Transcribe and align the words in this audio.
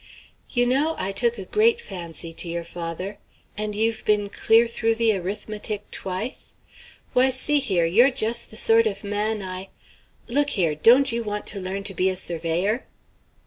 "You 0.49 0.65
know 0.65 0.95
I 0.97 1.11
took 1.11 1.37
a 1.37 1.45
great 1.45 1.79
fancy 1.79 2.33
to 2.33 2.47
your 2.47 2.63
father. 2.63 3.19
And 3.55 3.75
you've 3.75 4.03
been 4.03 4.29
clear 4.29 4.67
through 4.67 4.95
the 4.95 5.15
arithmetic 5.15 5.91
twice? 5.91 6.55
Why, 7.13 7.29
see 7.29 7.59
here; 7.59 7.85
you're 7.85 8.09
just 8.09 8.49
the 8.49 8.57
sort 8.57 8.87
of 8.87 9.03
man 9.03 9.43
I 9.43 9.69
Look 10.27 10.49
here; 10.57 10.73
don't 10.73 11.11
you 11.11 11.21
want 11.23 11.45
to 11.53 11.59
learn 11.59 11.83
to 11.83 11.93
be 11.93 12.09
a 12.09 12.17
surveyor?" 12.17 12.87